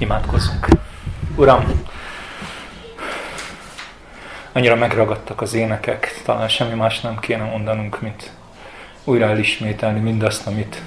[0.00, 0.68] Imádkozzunk.
[1.36, 1.84] Uram,
[4.52, 8.30] annyira megragadtak az énekek, talán semmi más nem kéne mondanunk, mint
[9.04, 10.82] újra elismételni mindazt, amit,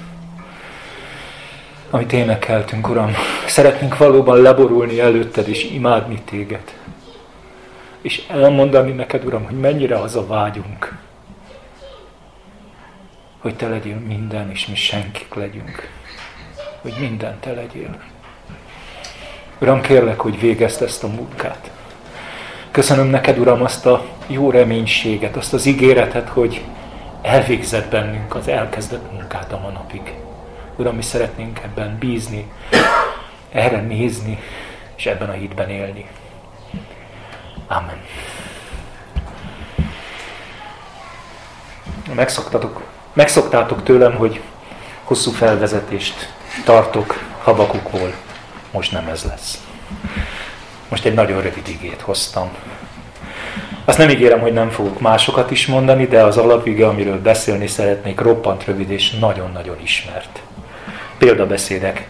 [1.90, 3.12] amit énekeltünk, Uram.
[3.46, 6.74] Szeretnénk valóban leborulni előtted és imádni téged.
[8.00, 10.98] És elmondani neked, Uram, hogy mennyire az a vágyunk,
[13.38, 15.88] hogy te legyél minden, és mi senkik legyünk.
[16.80, 18.12] Hogy minden te legyél.
[19.58, 21.70] Uram, kérlek, hogy végezd ezt a munkát.
[22.70, 26.62] Köszönöm neked, Uram, azt a jó reménységet, azt az ígéretet, hogy
[27.22, 30.14] elvégzett bennünk az elkezdett munkát a manapig.
[30.76, 32.52] Uram, mi szeretnénk ebben bízni,
[33.52, 34.38] erre nézni,
[34.96, 36.06] és ebben a hitben élni.
[37.66, 38.00] Amen.
[42.14, 42.82] Megszoktatok,
[43.12, 44.40] megszoktátok tőlem, hogy
[45.04, 46.32] hosszú felvezetést
[46.64, 48.12] tartok habakukból.
[48.74, 49.64] Most nem ez lesz.
[50.88, 52.50] Most egy nagyon rövid igét hoztam.
[53.84, 58.20] Azt nem ígérem, hogy nem fogok másokat is mondani, de az alapige, amiről beszélni szeretnék,
[58.20, 60.42] roppant rövid és nagyon-nagyon ismert.
[61.18, 62.08] Példabeszédek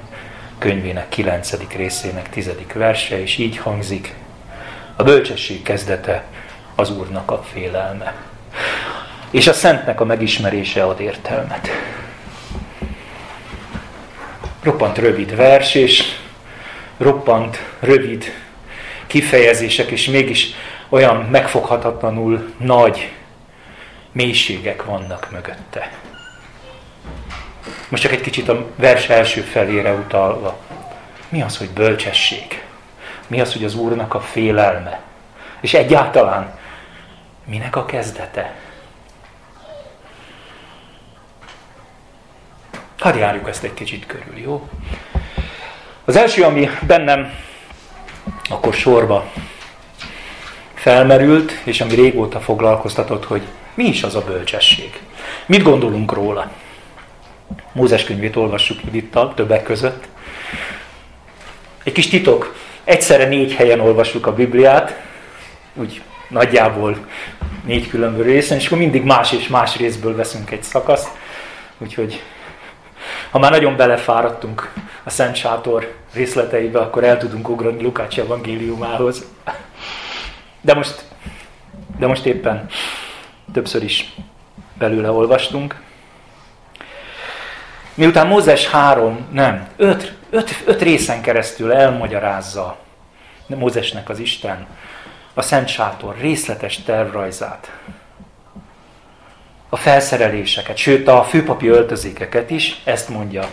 [0.59, 1.51] könyvének 9.
[1.77, 2.51] részének 10.
[2.75, 4.15] verse, és így hangzik.
[4.97, 6.25] A bölcsesség kezdete
[6.75, 8.15] az Úrnak a félelme.
[9.31, 11.69] És a Szentnek a megismerése ad értelmet.
[14.62, 16.23] Roppant rövid vers, és
[16.97, 18.25] roppant rövid
[19.06, 20.55] kifejezések, és mégis
[20.89, 23.12] olyan megfoghatatlanul nagy
[24.12, 25.91] mélységek vannak mögötte.
[27.89, 30.59] Most csak egy kicsit a vers első felére utalva.
[31.28, 32.62] Mi az, hogy bölcsesség?
[33.27, 35.00] Mi az, hogy az Úrnak a félelme?
[35.61, 36.59] És egyáltalán
[37.45, 38.55] minek a kezdete?
[42.98, 44.69] Hadd járjuk ezt egy kicsit körül, jó?
[46.06, 47.33] Az első, ami bennem
[48.48, 49.33] akkor sorba
[50.74, 53.42] felmerült, és ami régóta foglalkoztatott, hogy
[53.75, 55.00] mi is az a bölcsesség.
[55.47, 56.50] Mit gondolunk róla?
[57.72, 60.09] Mózes könyvét olvassuk Judittal, többek között.
[61.84, 65.03] Egy kis titok, egyszerre négy helyen olvassuk a Bibliát,
[65.75, 66.97] úgy nagyjából
[67.64, 71.10] négy különböző részen, és akkor mindig más és más részből veszünk egy szakaszt.
[71.78, 72.22] Úgyhogy
[73.31, 74.72] ha már nagyon belefáradtunk
[75.04, 79.25] a Szent Sátor részleteibe, akkor el tudunk ugrani Lukács evangéliumához.
[80.60, 81.04] De most,
[81.98, 82.66] de most éppen
[83.53, 84.14] többször is
[84.75, 85.82] belőle olvastunk.
[87.94, 92.76] Miután Mózes három, nem, öt, öt, öt részen keresztül elmagyarázza
[93.47, 94.66] Mózesnek az Isten
[95.34, 97.72] a Szent Sátor részletes tervrajzát,
[99.69, 103.50] a felszereléseket, sőt a főpapi öltözékeket is, ezt mondja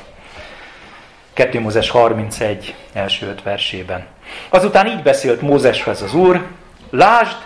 [1.33, 4.05] 2 Mózes 31 első öt versében.
[4.49, 6.47] Azután így beszélt Mózeshez az Úr,
[6.89, 7.37] lásd,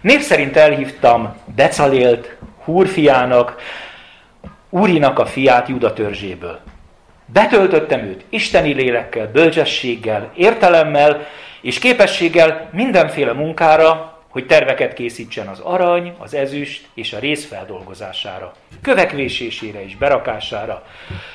[0.00, 3.60] név szerint elhívtam Becalélt, Húrfiának,
[4.70, 6.60] Úrinak a fiát Juda törzséből.
[7.26, 11.26] Betöltöttem őt isteni lélekkel, bölcsességgel, értelemmel
[11.60, 18.54] és képességgel mindenféle munkára, hogy terveket készítsen az arany, az ezüst és a rész feldolgozására,
[18.82, 20.86] kövekvésésére és berakására,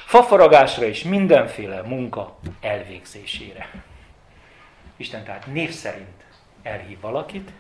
[0.06, 3.70] fafaragásra és mindenféle munka elvégzésére.
[4.98, 6.24] Isten tehát név szerint
[6.64, 7.52] elhív valakit,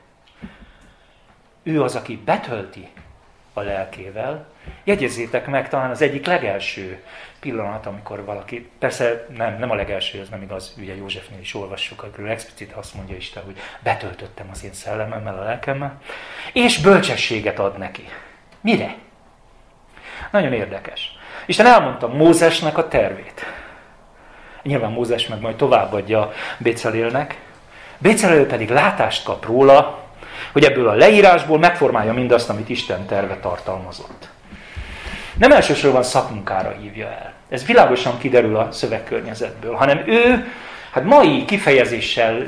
[1.63, 2.87] ő az, aki betölti
[3.53, 4.47] a lelkével.
[4.83, 7.03] Jegyezzétek meg, talán az egyik legelső
[7.41, 12.03] pillanat, amikor valaki, persze nem, nem a legelső, ez nem igaz, ugye Józsefnél is olvassuk,
[12.03, 15.99] akkor explicit azt mondja Isten, hogy betöltöttem az én szellememmel, a lelkemmel,
[16.53, 18.07] és bölcsességet ad neki.
[18.61, 18.95] Mire?
[20.31, 21.17] Nagyon érdekes.
[21.45, 23.45] Isten elmondta Mózesnek a tervét.
[24.63, 27.41] Nyilván Mózes meg majd továbbadja Bécelélnek.
[27.97, 30.03] Bécelél pedig látást kap róla,
[30.51, 34.29] hogy ebből a leírásból megformálja mindazt, amit Isten terve tartalmazott.
[35.41, 37.33] Nem elsősorban szakmunkára hívja el.
[37.49, 40.51] Ez világosan kiderül a szövegkörnyezetből, hanem ő,
[40.91, 42.43] hát mai kifejezéssel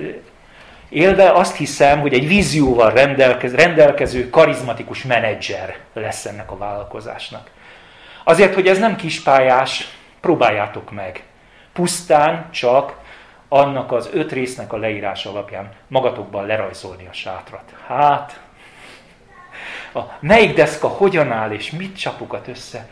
[0.90, 7.50] élve azt hiszem, hogy egy vízióval rendelkező, rendelkező karizmatikus menedzser lesz ennek a vállalkozásnak.
[8.24, 9.88] Azért, hogy ez nem kispályás,
[10.20, 11.24] próbáljátok meg.
[11.74, 12.98] Pusztán csak
[13.48, 17.74] annak az öt résznek a leírása alapján magatokban lerajzolni a sátrat.
[17.88, 18.40] Hát,
[19.94, 22.88] a melyik deszka hogyan áll és mit csapukat össze,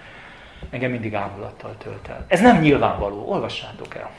[0.70, 2.26] engem mindig ámulattal tölt el.
[2.28, 4.10] Ez nem nyilvánvaló, olvassátok el.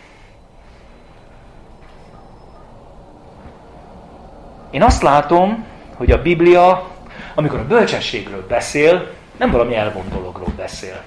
[4.71, 5.65] Én azt látom,
[5.95, 6.91] hogy a Biblia,
[7.35, 11.03] amikor a bölcsességről beszél, nem valami elvont dologról beszél.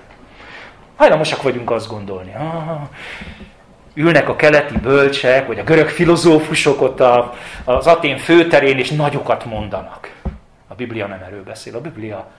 [0.95, 2.33] Hajlamosak vagyunk azt gondolni.
[2.33, 2.81] Ah,
[3.93, 7.33] ülnek a keleti bölcsek, vagy a görög filozófusok ott a,
[7.63, 10.04] az Atén főterén, és nagyokat mondanak.
[10.75, 11.75] A Biblia nem erről beszél.
[11.75, 12.31] A Biblia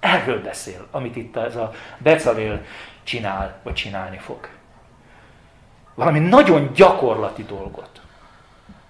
[0.00, 2.64] erről beszél, amit itt ez a Becalél
[3.02, 4.48] csinál, vagy csinálni fog.
[5.94, 8.00] Valami nagyon gyakorlati dolgot.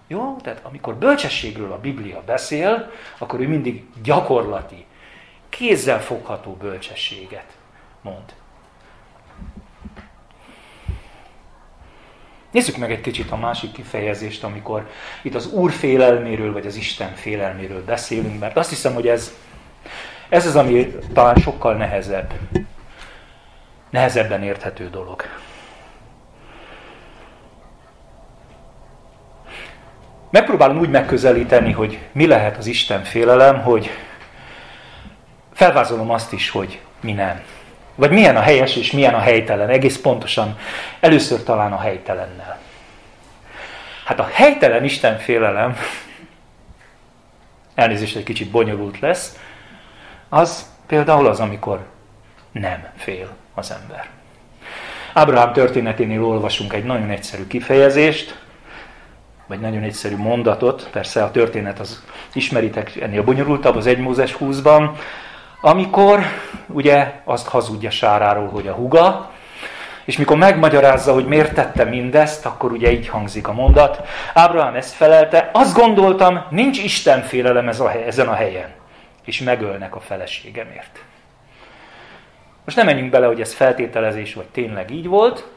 [0.06, 0.36] Jó?
[0.36, 4.86] Tehát amikor bölcsességről a Biblia beszél, akkor ő mindig gyakorlati,
[5.48, 7.56] kézzel fogható bölcsességet
[8.00, 8.34] mond.
[12.52, 14.90] Nézzük meg egy kicsit a másik kifejezést, amikor
[15.22, 19.32] itt az Úr félelméről, vagy az Isten félelméről beszélünk, mert azt hiszem, hogy ez,
[20.28, 22.32] ez az, ami talán sokkal nehezebb,
[23.90, 25.22] nehezebben érthető dolog.
[30.30, 33.90] Megpróbálom úgy megközelíteni, hogy mi lehet az Isten félelem, hogy
[35.52, 37.40] felvázolom azt is, hogy mi nem.
[37.94, 39.68] Vagy milyen a helyes és milyen a helytelen.
[39.68, 40.58] Egész pontosan
[41.00, 42.58] először talán a helytelennel.
[44.04, 45.76] Hát a helytelen Isten félelem,
[47.74, 49.38] elnézést egy kicsit bonyolult lesz,
[50.28, 51.86] az például az, amikor
[52.52, 54.08] nem fél az ember.
[55.12, 58.40] Ábrahám történeténél olvasunk egy nagyon egyszerű kifejezést,
[59.46, 64.90] vagy nagyon egyszerű mondatot, persze a történet az ismeritek ennél bonyolultabb, az 1 Mózes 20-ban,
[65.64, 66.20] amikor
[66.66, 69.30] ugye azt hazudja Sáráról, hogy a huga,
[70.04, 74.06] és mikor megmagyarázza, hogy miért tette mindezt, akkor ugye így hangzik a mondat.
[74.34, 78.70] Ábrahám ezt felelte, azt gondoltam, nincs Isten félelem ez a hely, ezen a helyen,
[79.24, 81.04] és megölnek a feleségemért.
[82.64, 85.48] Most nem menjünk bele, hogy ez feltételezés, vagy tényleg így volt,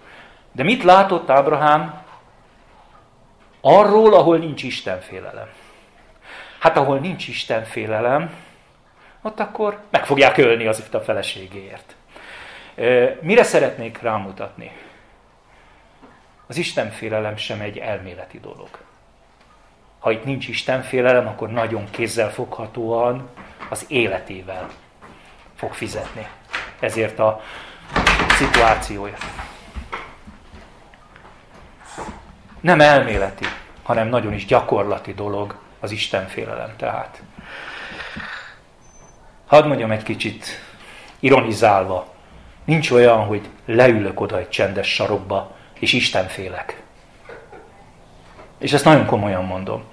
[0.51, 2.01] de mit látott Ábrahám
[3.61, 5.47] arról, ahol nincs Isten félelem?
[6.59, 8.29] Hát ahol nincs Isten félelem,
[9.25, 11.95] ott akkor meg fogják ölni az a feleségéért.
[13.21, 14.71] Mire szeretnék rámutatni?
[16.47, 18.69] Az Istenfélelem sem egy elméleti dolog.
[19.99, 23.29] Ha itt nincs Istenfélelem, akkor nagyon kézzelfoghatóan
[23.69, 24.69] az életével
[25.55, 26.27] fog fizetni.
[26.79, 27.41] Ezért a
[28.29, 29.17] szituációja.
[32.59, 33.45] Nem elméleti,
[33.83, 37.21] hanem nagyon is gyakorlati dolog az Istenfélelem tehát.
[39.45, 40.45] Hadd mondjam egy kicsit
[41.19, 42.13] ironizálva.
[42.65, 46.81] Nincs olyan, hogy leülök oda egy csendes sarokba, és Isten félek.
[48.57, 49.83] És ezt nagyon komolyan mondom.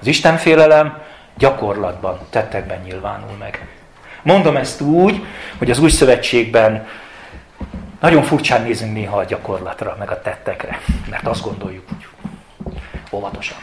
[0.00, 1.02] Az Isten félelem
[1.36, 3.68] gyakorlatban, tettekben nyilvánul meg.
[4.22, 5.24] Mondom ezt úgy,
[5.58, 6.86] hogy az új szövetségben
[8.00, 10.80] nagyon furcsán nézünk néha a gyakorlatra, meg a tettekre,
[11.10, 12.06] mert azt gondoljuk, hogy
[13.10, 13.58] óvatosan.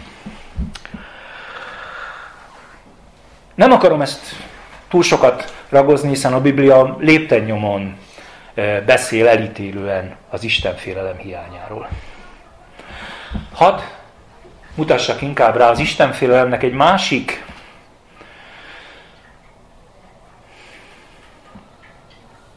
[3.56, 4.36] Nem akarom ezt
[4.90, 7.98] túl sokat ragozni, hiszen a Biblia lépten nyomon
[8.86, 11.90] beszél elítélően az Istenfélelem hiányáról.
[13.54, 13.80] Hadd
[14.76, 17.46] mutassak inkább rá az Istenfélelemnek egy másik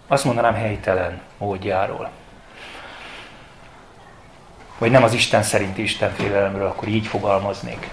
[0.06, 2.10] azt mondanám helytelen módjáról.
[4.78, 7.88] Vagy nem az Isten szerinti Istenfélelemről, akkor így fogalmaznék.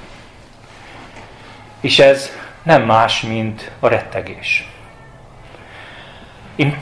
[1.82, 2.30] És ez
[2.64, 4.68] nem más, mint a rettegés.
[6.56, 6.78] Én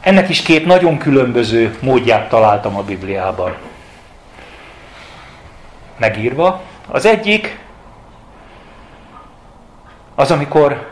[0.00, 3.56] ennek is két nagyon különböző módját találtam a Bibliában.
[5.96, 6.62] Megírva.
[6.88, 7.58] Az egyik
[10.14, 10.90] az, amikor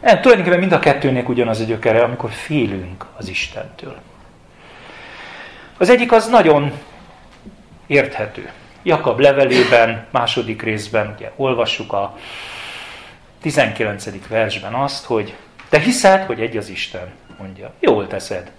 [0.00, 3.96] nem, tulajdonképpen mind a kettőnek ugyanaz a gyökere, amikor félünk az Istentől.
[5.78, 6.72] Az egyik az nagyon
[7.86, 8.50] érthető.
[8.82, 12.16] Jakab levelében, második részben ugye, olvassuk a
[13.40, 14.26] 19.
[14.28, 15.34] versben azt, hogy
[15.68, 17.72] te hiszed, hogy egy az Isten, mondja.
[17.80, 18.50] Jól teszed.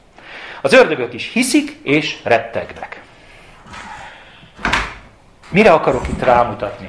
[0.62, 3.02] Az ördögök is hiszik és rettegnek.
[5.50, 6.88] Mire akarok itt rámutatni?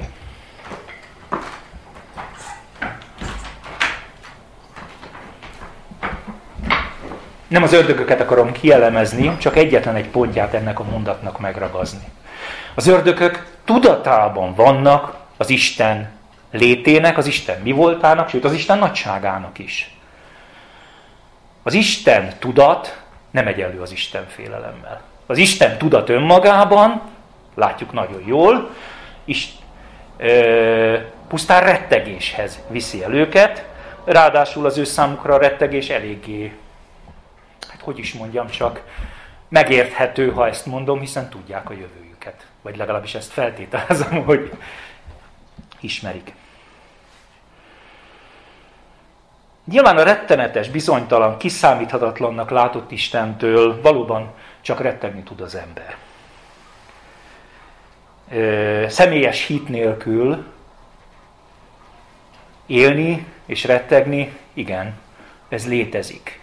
[7.47, 12.07] Nem az ördögöket akarom kielemezni, csak egyetlen egy pontját ennek a mondatnak megragazni.
[12.75, 16.11] Az ördögök tudatában vannak az Isten
[16.53, 19.97] létének, az Isten mi voltának, sőt az Isten nagyságának is.
[21.63, 25.01] Az Isten tudat nem egyenlő az Isten félelemmel.
[25.25, 27.01] Az Isten tudat önmagában,
[27.55, 28.69] látjuk nagyon jól,
[29.25, 29.51] is,
[30.17, 33.65] ö, pusztán rettegéshez viszi el őket,
[34.05, 36.53] ráadásul az ő számukra a rettegés eléggé,
[37.69, 38.81] hát hogy is mondjam csak,
[39.49, 42.45] megérthető, ha ezt mondom, hiszen tudják a jövőjüket.
[42.61, 44.51] Vagy legalábbis ezt feltételezem, hogy
[45.79, 46.33] ismerik.
[49.65, 55.95] Nyilván a rettenetes, bizonytalan, kiszámíthatatlannak látott Istentől valóban csak rettegni tud az ember.
[58.31, 60.45] ö, személyes hit nélkül
[62.65, 64.93] élni és rettegni, igen,
[65.49, 66.39] ez létezik.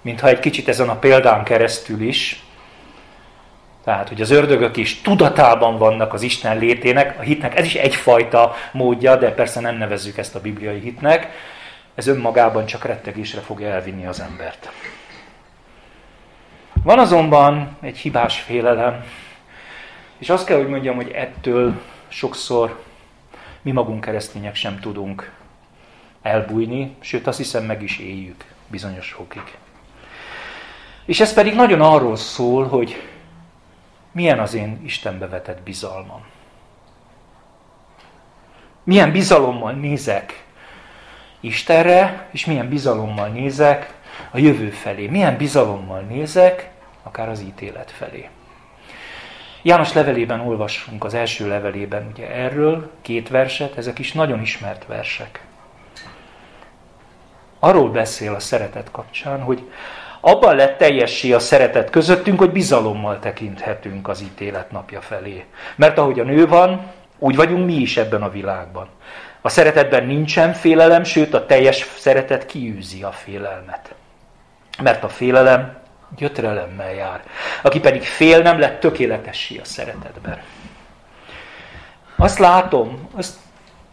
[0.00, 2.44] Mintha egy kicsit ezen a példán keresztül is,
[3.84, 8.54] tehát, hogy az ördögök is tudatában vannak az Isten létének, a hitnek ez is egyfajta
[8.72, 11.30] módja, de persze nem nevezzük ezt a bibliai hitnek,
[11.94, 14.70] ez önmagában csak rettegésre fogja elvinni az embert.
[16.82, 19.04] Van azonban egy hibás félelem,
[20.18, 22.82] és azt kell, hogy mondjam, hogy ettől sokszor
[23.62, 25.32] mi magunk keresztények sem tudunk
[26.22, 29.56] elbújni, sőt azt hiszem meg is éljük bizonyos fokig.
[31.04, 33.02] És ez pedig nagyon arról szól, hogy
[34.12, 36.24] milyen az én Istenbe vetett bizalmam.
[38.84, 40.43] Milyen bizalommal nézek
[41.44, 43.94] Istenre, és milyen bizalommal nézek
[44.30, 45.06] a jövő felé.
[45.06, 46.70] Milyen bizalommal nézek
[47.02, 48.28] akár az ítélet felé.
[49.62, 55.44] János levelében olvasunk, az első levelében ugye erről két verset, ezek is nagyon ismert versek.
[57.58, 59.70] Arról beszél a szeretet kapcsán, hogy
[60.20, 65.44] abban lett teljessé a szeretet közöttünk, hogy bizalommal tekinthetünk az ítélet napja felé.
[65.76, 68.88] Mert ahogy a nő van, úgy vagyunk mi is ebben a világban.
[69.40, 73.94] A szeretetben nincsen félelem, sőt a teljes szeretet kiűzi a félelmet.
[74.82, 75.76] Mert a félelem
[76.16, 77.24] gyötrelemmel jár.
[77.62, 80.42] Aki pedig fél, nem lett tökéletessé a szeretetben.
[82.16, 83.36] Azt látom, azt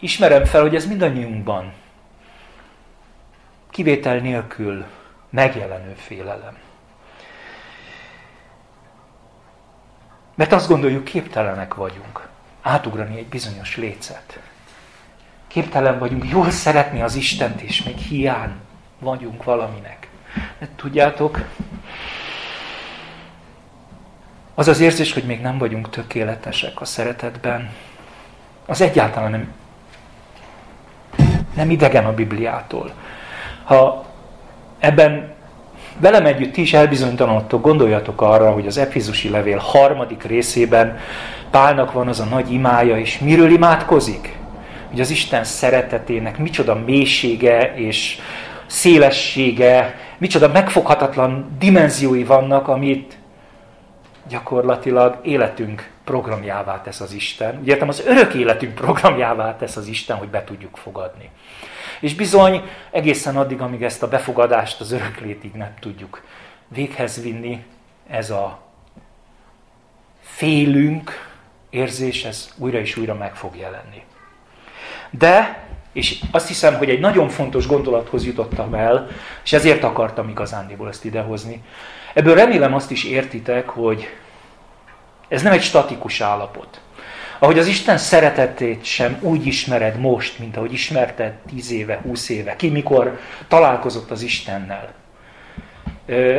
[0.00, 1.72] ismerem fel, hogy ez mindannyiunkban
[3.70, 4.84] kivétel nélkül
[5.30, 6.56] megjelenő félelem.
[10.34, 12.30] Mert azt gondoljuk, képtelenek vagyunk
[12.62, 14.40] átugrani egy bizonyos lécet.
[15.46, 18.52] Képtelen vagyunk jól szeretni az Istent, és még hiány
[18.98, 20.08] vagyunk valaminek.
[20.58, 21.44] De tudjátok,
[24.54, 27.70] az az érzés, hogy még nem vagyunk tökéletesek a szeretetben,
[28.66, 29.52] az egyáltalán nem,
[31.54, 32.92] nem idegen a Bibliától.
[33.64, 34.04] Ha
[34.78, 35.32] ebben
[35.98, 40.98] velem együtt ti is elbizonytalanodtok, gondoljatok arra, hogy az Efizusi levél harmadik részében
[41.52, 44.36] Pálnak van az a nagy imája, és miről imádkozik?
[44.90, 48.18] Hogy az Isten szeretetének micsoda mélysége és
[48.66, 53.18] szélessége, micsoda megfoghatatlan dimenziói vannak, amit
[54.28, 57.58] gyakorlatilag életünk programjává tesz az Isten.
[57.60, 61.30] Úgy értem, az örök életünk programjává tesz az Isten, hogy be tudjuk fogadni.
[62.00, 66.22] És bizony egészen addig, amíg ezt a befogadást az öröklétig nem tudjuk
[66.68, 67.64] véghez vinni,
[68.08, 68.58] ez a
[70.20, 71.30] félünk
[71.72, 74.02] érzés, ez újra és újra meg fog jelenni.
[75.10, 79.08] De, és azt hiszem, hogy egy nagyon fontos gondolathoz jutottam el,
[79.44, 81.62] és ezért akartam igazándiból ezt idehozni.
[82.14, 84.08] Ebből remélem azt is értitek, hogy
[85.28, 86.80] ez nem egy statikus állapot.
[87.38, 92.56] Ahogy az Isten szeretetét sem úgy ismered most, mint ahogy ismerted 10 éve, 20 éve,
[92.56, 94.94] ki mikor találkozott az Istennel.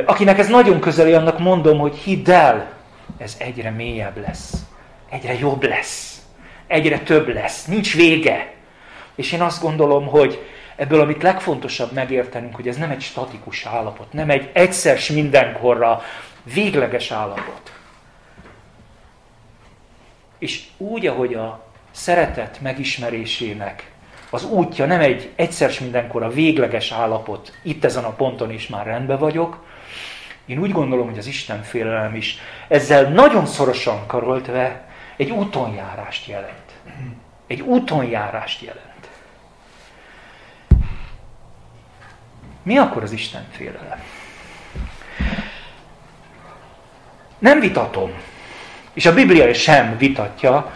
[0.05, 2.71] Akinek ez nagyon közeli, annak mondom, hogy hidd el,
[3.17, 4.53] ez egyre mélyebb lesz,
[5.13, 6.21] egyre jobb lesz,
[6.67, 8.53] egyre több lesz, nincs vége.
[9.15, 14.13] És én azt gondolom, hogy ebből, amit legfontosabb megértenünk, hogy ez nem egy statikus állapot,
[14.13, 16.01] nem egy egyszer mindenkorra
[16.53, 17.71] végleges állapot.
[20.39, 23.91] És úgy, ahogy a szeretet megismerésének
[24.29, 28.85] az útja nem egy egyszer mindenkor a végleges állapot, itt ezen a ponton is már
[28.85, 29.65] rendben vagyok,
[30.45, 34.87] én úgy gondolom, hogy az Isten félelem is ezzel nagyon szorosan karoltve
[35.23, 36.71] egy útonjárást jelent.
[37.47, 39.07] Egy útonjárást jelent.
[42.63, 44.03] Mi akkor az Isten félelem?
[47.37, 48.11] Nem vitatom,
[48.93, 50.71] és a Biblia sem vitatja,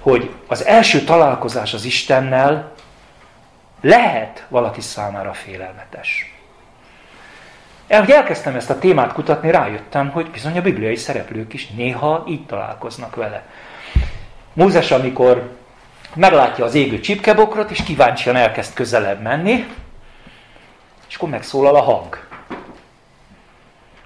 [0.00, 2.72] hogy az első találkozás az Istennel
[3.80, 6.34] lehet valaki számára félelmetes.
[7.88, 12.46] Ahogy elkezdtem ezt a témát kutatni, rájöttem, hogy bizony a bibliai szereplők is néha így
[12.46, 13.46] találkoznak vele.
[14.58, 15.50] Mózes, amikor
[16.14, 19.66] meglátja az égő csipkebokrot, és kíváncsian elkezd közelebb menni,
[21.08, 22.26] és akkor megszólal a hang.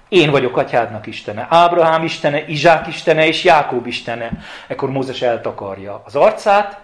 [0.07, 4.31] Én vagyok atyádnak istene, Ábrahám istene, Izsák istene és Jákób istene.
[4.67, 6.79] Ekkor Mózes eltakarja az arcát,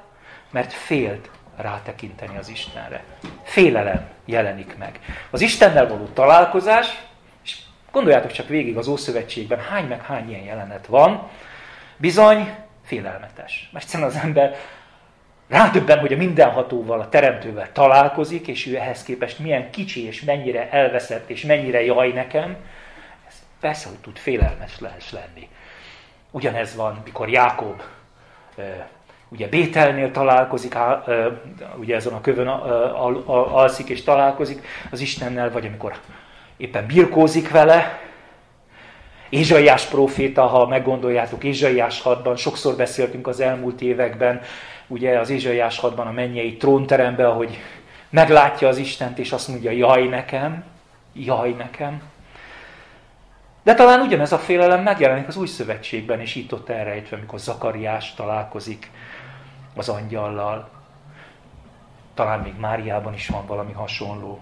[0.51, 3.03] mert félt rátekinteni az Istenre.
[3.43, 4.99] Félelem jelenik meg.
[5.29, 7.01] Az Istennel való találkozás,
[7.43, 7.57] és
[7.91, 11.29] gondoljátok csak végig az Ószövetségben, hány meg hány ilyen jelenet van,
[11.97, 13.69] bizony félelmetes.
[13.71, 14.55] Mert egyszerűen az ember
[15.47, 20.69] rádöbben, hogy a mindenhatóval, a teremtővel találkozik, és ő ehhez képest milyen kicsi, és mennyire
[20.71, 22.55] elveszett, és mennyire jaj nekem,
[23.27, 24.79] ez persze, hogy tud félelmes
[25.11, 25.49] lenni.
[26.31, 27.81] Ugyanez van, mikor Jákob
[29.29, 30.75] ugye Bételnél találkozik,
[31.75, 32.47] ugye ezen a kövön
[33.27, 35.99] alszik és találkozik az Istennel, vagy amikor
[36.57, 37.99] éppen birkózik vele.
[39.29, 44.41] Ézsaiás proféta, ha meggondoljátok, Ézsaiás hadban, sokszor beszéltünk az elmúlt években,
[44.87, 47.59] ugye az Ézsaiás hadban a mennyei trónterembe, ahogy
[48.09, 50.63] meglátja az Istent, és azt mondja, jaj nekem,
[51.13, 52.01] jaj nekem.
[53.63, 58.13] De talán ugyanez a félelem megjelenik az új szövetségben, és itt ott elrejtve, amikor Zakariás
[58.13, 58.91] találkozik
[59.75, 60.69] az angyallal.
[62.13, 64.39] Talán még Máriában is van valami hasonló.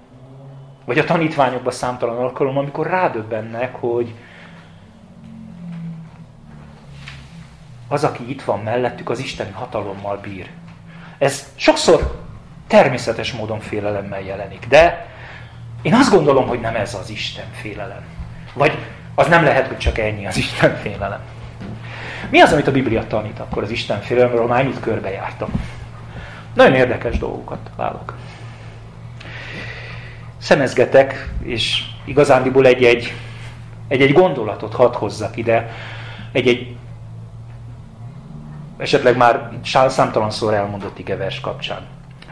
[0.86, 4.14] Vagy a tanítványokban számtalan alkalom, amikor rádöbbennek, hogy
[7.88, 10.50] az, aki itt van mellettük, az isteni hatalommal bír.
[11.18, 12.26] Ez sokszor
[12.68, 15.08] természetes módon félelemmel jelenik, de
[15.82, 18.02] én azt gondolom, hogy nem ez az Isten félelem.
[18.54, 18.78] Vagy
[19.16, 21.20] az nem lehet, hogy csak ennyi az Isten félelem.
[22.30, 25.50] Mi az, amit a Biblia tanít akkor az Isten félelemről, már ennyit körbejártam?
[26.54, 28.14] Nagyon érdekes dolgokat találok.
[30.38, 33.14] Szemezgetek, és igazándiból egy-egy,
[33.88, 35.72] egy-egy gondolatot hadd hozzak ide,
[36.32, 36.77] egy-egy
[38.78, 41.82] esetleg már számtalanszor elmondott igevers kapcsán.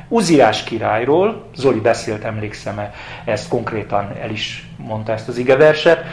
[0.07, 2.91] Uziás királyról, Zoli beszélt, emlékszem
[3.25, 6.03] ezt konkrétan el is mondta ezt az igeverset,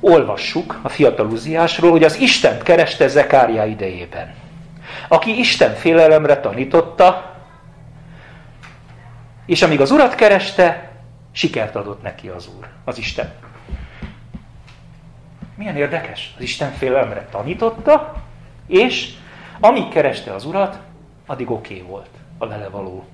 [0.00, 4.34] olvassuk a fiatal Uziásról, hogy az Isten kereste Zekária idejében.
[5.08, 7.34] Aki Isten félelemre tanította,
[9.46, 10.90] és amíg az urat kereste,
[11.32, 13.32] sikert adott neki az úr, az Isten.
[15.54, 16.34] Milyen érdekes?
[16.36, 18.14] Az Isten félelemre tanította,
[18.66, 19.14] és
[19.60, 20.78] amíg kereste az urat,
[21.26, 23.04] addig oké okay volt a vele való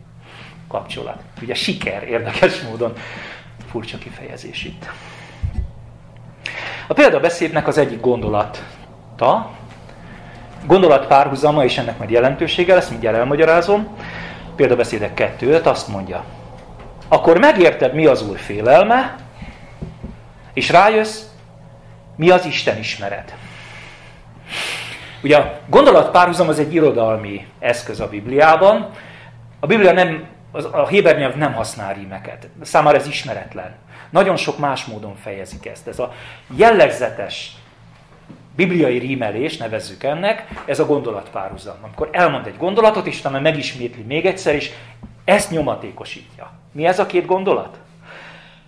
[0.68, 1.22] kapcsolat.
[1.42, 2.92] Ugye siker érdekes módon
[3.70, 4.88] furcsa kifejezés itt.
[6.88, 9.50] A példabeszédnek az egyik gondolata,
[10.66, 13.96] gondolat párhuzama, és ennek majd jelentősége lesz, mindjárt elmagyarázom.
[14.56, 16.24] Példabeszédek 2 azt mondja.
[17.08, 19.16] Akkor megérted, mi az Úr félelme,
[20.52, 21.22] és rájössz,
[22.16, 23.34] mi az Isten ismeret.
[25.24, 28.90] Ugye a gondolatpárhuzam az egy irodalmi eszköz a Bibliában.
[29.60, 30.26] A Biblia nem,
[30.70, 32.48] a Héber nyelv nem használ rímeket.
[32.62, 33.74] Számára ez ismeretlen.
[34.10, 35.88] Nagyon sok más módon fejezik ezt.
[35.88, 36.12] Ez a
[36.56, 37.56] jellegzetes
[38.56, 41.76] bibliai rímelés, nevezzük ennek, ez a gondolatpárhuzam.
[41.82, 44.70] Amikor elmond egy gondolatot, és utána megismétli még egyszer, és
[45.24, 46.52] ezt nyomatékosítja.
[46.72, 47.78] Mi ez a két gondolat?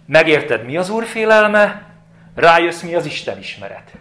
[0.07, 1.83] Megérted, mi az Úr félelme,
[2.35, 3.93] rájössz, mi az Isten ismeret.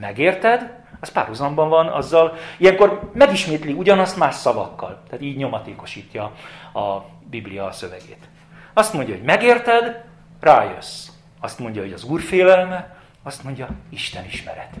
[0.00, 5.02] Megérted, az párhuzamban van azzal, ilyenkor megismétli ugyanazt más szavakkal.
[5.08, 6.22] Tehát így nyomatékosítja
[6.74, 8.28] a Biblia a szövegét.
[8.72, 10.04] Azt mondja, hogy megérted,
[10.40, 11.08] rájössz.
[11.40, 12.22] Azt mondja, hogy az Úr
[13.22, 14.74] azt mondja, Isten ismeret.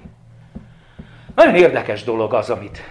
[1.34, 2.82] Nagyon érdekes dolog az, amit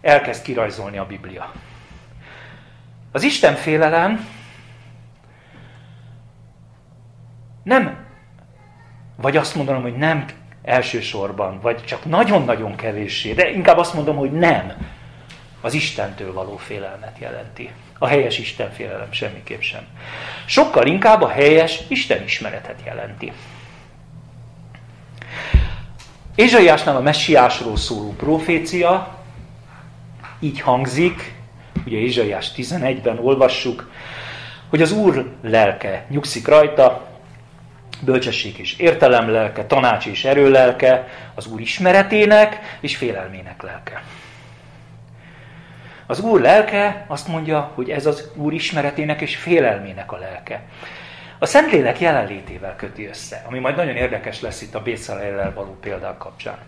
[0.00, 1.52] elkezd kirajzolni a Biblia.
[3.12, 4.28] Az Isten félelem
[7.62, 8.06] nem,
[9.16, 10.24] vagy azt mondanom, hogy nem
[10.62, 14.72] elsősorban, vagy csak nagyon-nagyon kevéssé, de inkább azt mondom, hogy nem
[15.60, 17.70] az Istentől való félelmet jelenti.
[17.98, 19.86] A helyes Isten félelem semmiképp sem.
[20.44, 23.32] Sokkal inkább a helyes Isten ismeretet jelenti.
[26.34, 29.18] Ézsaiásnál a messiásról szóló profécia
[30.40, 31.34] így hangzik,
[31.86, 33.90] ugye Ézsaiás 11-ben olvassuk,
[34.68, 37.09] hogy az Úr lelke nyugszik rajta,
[38.00, 44.02] bölcsesség és értelem lelke, tanács és erő lelke, az Úr ismeretének és félelmének lelke.
[46.06, 50.62] Az Úr lelke azt mondja, hogy ez az Úr ismeretének és félelmének a lelke.
[51.38, 56.16] A Szentlélek jelenlétével köti össze, ami majd nagyon érdekes lesz itt a Bécelejrel való példák
[56.16, 56.58] kapcsán.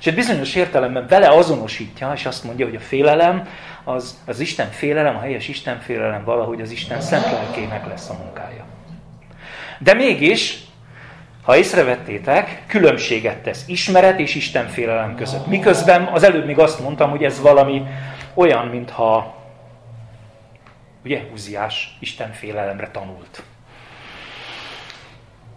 [0.00, 3.48] És egy bizonyos értelemben vele azonosítja, és azt mondja, hogy a félelem,
[3.84, 8.16] az, az Isten félelem, a helyes Isten félelem valahogy az Isten szent lelkének lesz a
[8.24, 8.64] munkája.
[9.78, 10.58] De mégis,
[11.42, 15.46] ha észrevettétek, különbséget tesz ismeret és Isten félelem között.
[15.46, 17.82] Miközben az előbb még azt mondtam, hogy ez valami
[18.34, 19.34] olyan, mintha
[21.04, 23.42] ugye Uziás Isten félelemre tanult.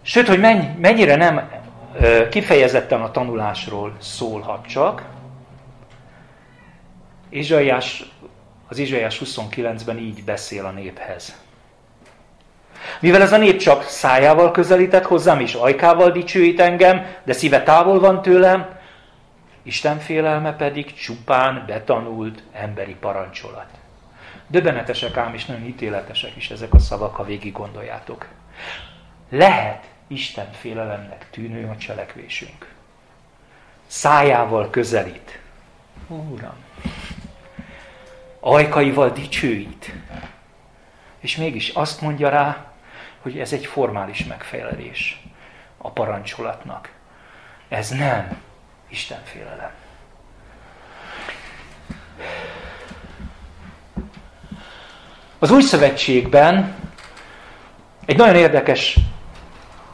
[0.02, 0.40] Sőt, hogy
[0.78, 1.50] mennyire nem
[2.30, 5.04] kifejezetten a tanulásról szólhat csak,
[7.28, 8.04] Izsaiás,
[8.68, 11.44] az Izsaiás 29-ben így beszél a néphez.
[13.00, 18.00] Mivel ez a nép csak szájával közelített hozzám, és ajkával dicsőít engem, de szíve távol
[18.00, 18.74] van tőlem,
[19.62, 23.68] Isten félelme pedig csupán betanult emberi parancsolat.
[24.46, 28.26] Döbbenetesek ám, és nagyon ítéletesek is ezek a szavak, ha végig gondoljátok.
[29.30, 32.74] Lehet Isten félelemnek tűnő a cselekvésünk.
[33.86, 35.38] Szájával közelít.
[36.08, 36.56] Uram,
[38.40, 39.92] ajkaival dicsőít.
[41.18, 42.65] És mégis azt mondja rá,
[43.26, 45.22] hogy ez egy formális megfelelés
[45.78, 46.92] a parancsolatnak.
[47.68, 48.40] Ez nem
[48.88, 49.70] Isten félelem.
[55.38, 56.74] Az új szövetségben
[58.04, 58.98] egy nagyon érdekes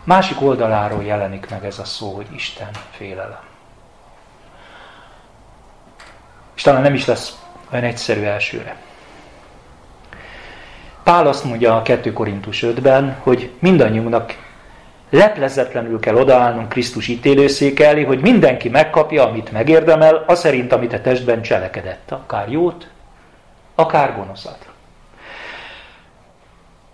[0.04, 3.44] másik oldaláról jelenik meg ez a szó, hogy Isten félelem.
[6.54, 7.38] És talán nem is lesz
[7.70, 8.76] olyan egyszerű elsőre.
[11.02, 14.36] Pál azt mondja a 2 Korintus 5-ben, hogy mindannyiunknak
[15.10, 21.00] leplezetlenül kell odaállnunk Krisztus ítélőszék elé, hogy mindenki megkapja, amit megérdemel, az szerint, amit a
[21.00, 22.10] testben cselekedett.
[22.10, 22.88] Akár jót,
[23.74, 24.68] akár gonoszat.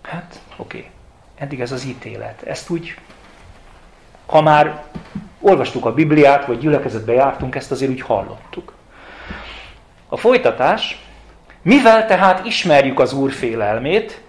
[0.02, 0.78] Hát, oké.
[0.78, 0.90] Okay.
[1.38, 2.42] Eddig ez az ítélet.
[2.42, 2.96] Ezt úgy,
[4.26, 4.84] ha már
[5.40, 8.72] olvastuk a Bibliát, vagy gyülekezetbe jártunk, ezt azért úgy hallottuk.
[10.08, 11.06] A folytatás,
[11.68, 14.22] mivel tehát ismerjük az Úr félelmét,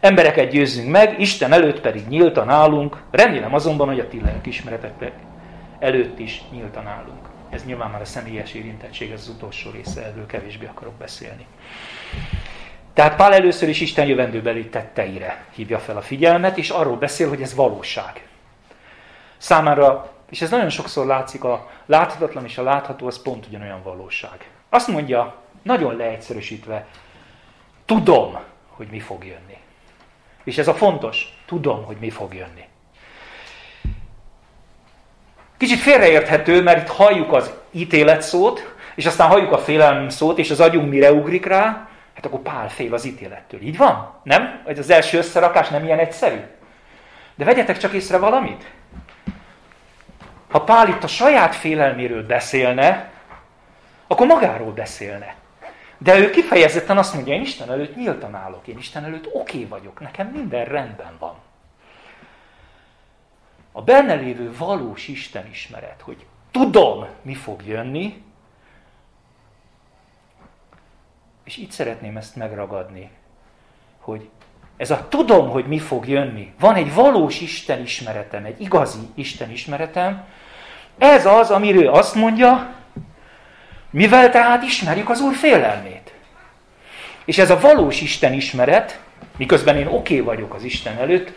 [0.00, 5.12] embereket győzzünk meg, Isten előtt pedig nyíltan állunk, remélem azonban, hogy a ti ismeretek
[5.78, 7.28] előtt is nyíltan állunk.
[7.50, 11.46] Ez nyilván már a személyes érintettség, ez az utolsó része, erről kevésbé akarok beszélni.
[12.94, 17.42] Tehát Pál először is Isten jövendőbeli tetteire hívja fel a figyelmet, és arról beszél, hogy
[17.42, 18.26] ez valóság.
[19.36, 24.50] Számára, és ez nagyon sokszor látszik, a láthatatlan és a látható, az pont ugyanolyan valóság.
[24.68, 26.86] Azt mondja, nagyon leegyszerűsítve,
[27.84, 29.58] tudom, hogy mi fog jönni.
[30.44, 32.64] És ez a fontos, tudom, hogy mi fog jönni.
[35.56, 40.50] Kicsit félreérthető, mert itt halljuk az ítélet szót, és aztán halljuk a félelem szót, és
[40.50, 43.60] az agyunk mire ugrik rá, hát akkor Pál fél az ítélettől.
[43.60, 44.14] Így van?
[44.22, 44.62] Nem?
[44.66, 46.40] Ez az első összerakás nem ilyen egyszerű?
[47.34, 48.70] De vegyetek csak észre valamit.
[50.50, 53.10] Ha Pál itt a saját félelméről beszélne,
[54.06, 55.34] akkor magáról beszélne.
[56.02, 59.64] De ő kifejezetten azt mondja, én Isten előtt nyíltan állok, én Isten előtt oké okay
[59.64, 61.34] vagyok, nekem minden rendben van.
[63.72, 68.22] A benne lévő valós Isten ismeret, hogy tudom, mi fog jönni,
[71.44, 73.10] és itt szeretném ezt megragadni,
[73.98, 74.28] hogy
[74.76, 79.50] ez a tudom, hogy mi fog jönni, van egy valós Isten ismeretem, egy igazi Isten
[79.50, 80.24] ismeretem,
[80.98, 82.74] ez az, amiről azt mondja,
[83.90, 86.12] mivel tehát ismerjük az Úr félelmét.
[87.24, 89.00] És ez a valós Isten ismeret,
[89.36, 91.32] miközben én oké okay vagyok az Isten előtt,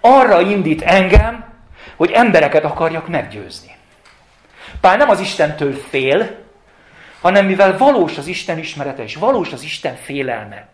[0.00, 1.52] arra indít engem,
[1.96, 3.76] hogy embereket akarjak meggyőzni.
[4.80, 6.42] Pál nem az Istentől fél,
[7.20, 10.68] hanem mivel valós az Isten ismerete és valós az Isten félelme.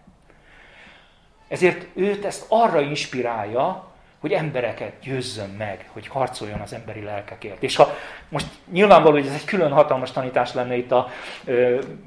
[1.48, 3.89] Ezért őt ezt arra inspirálja,
[4.20, 7.62] hogy embereket győzzön meg, hogy harcoljon az emberi lelkekért.
[7.62, 7.94] És ha
[8.28, 11.08] most nyilvánvaló, hogy ez egy külön hatalmas tanítás lenne itt a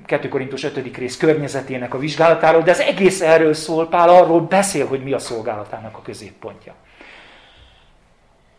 [0.06, 0.98] 2 Korintus 5.
[0.98, 5.20] rész környezetének a vizsgálatáról, de ez egész erről szól, Pál arról beszél, hogy mi a
[5.20, 6.74] szolgálatának a középpontja.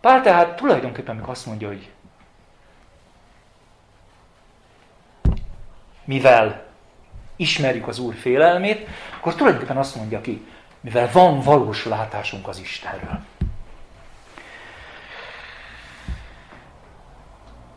[0.00, 1.90] Pál tehát tulajdonképpen meg azt mondja, hogy
[6.04, 6.64] mivel
[7.36, 10.46] ismerjük az Úr félelmét, akkor tulajdonképpen azt mondja ki,
[10.80, 13.20] mivel van valós látásunk az Istenről.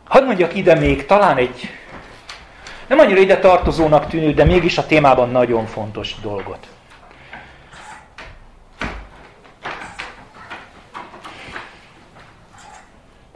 [0.08, 1.70] Hadd mondjak ide még talán egy
[2.86, 6.66] nem annyira ide tartozónak tűnő, de mégis a témában nagyon fontos dolgot.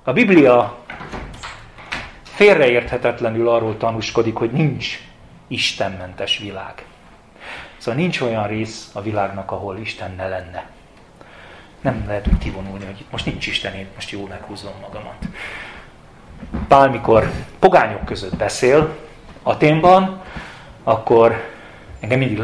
[0.03, 0.79] A Biblia
[2.23, 5.01] félreérthetetlenül arról tanúskodik, hogy nincs
[5.49, 6.85] istenmentes világ.
[7.77, 10.71] Szóval nincs olyan rész a világnak, ahol Isten ne lenne.
[11.81, 15.17] Nem lehet úgy kivonulni, hogy most nincs Isten, én most jól meghúzom magamat.
[16.73, 18.97] Pál, mikor pogányok között beszél
[19.43, 20.23] Aténban,
[20.83, 21.51] akkor
[22.01, 22.39] engem mindig